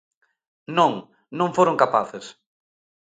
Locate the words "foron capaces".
1.57-2.25